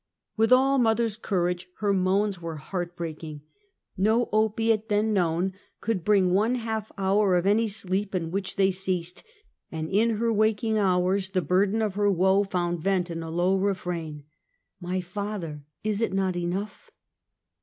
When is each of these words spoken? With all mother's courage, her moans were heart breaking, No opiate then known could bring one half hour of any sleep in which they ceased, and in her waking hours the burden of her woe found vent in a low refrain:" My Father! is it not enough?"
With 0.35 0.51
all 0.51 0.79
mother's 0.79 1.15
courage, 1.15 1.69
her 1.77 1.93
moans 1.93 2.41
were 2.41 2.55
heart 2.55 2.95
breaking, 2.95 3.41
No 3.95 4.29
opiate 4.33 4.89
then 4.89 5.13
known 5.13 5.53
could 5.79 6.03
bring 6.03 6.33
one 6.33 6.55
half 6.55 6.91
hour 6.97 7.35
of 7.35 7.45
any 7.45 7.67
sleep 7.67 8.15
in 8.15 8.31
which 8.31 8.55
they 8.55 8.71
ceased, 8.71 9.23
and 9.71 9.91
in 9.91 10.17
her 10.17 10.33
waking 10.33 10.75
hours 10.79 11.29
the 11.29 11.43
burden 11.43 11.83
of 11.83 11.93
her 11.93 12.09
woe 12.09 12.43
found 12.43 12.79
vent 12.79 13.11
in 13.11 13.21
a 13.21 13.29
low 13.29 13.55
refrain:" 13.55 14.23
My 14.81 15.01
Father! 15.01 15.65
is 15.83 16.01
it 16.01 16.13
not 16.13 16.35
enough?" 16.35 16.89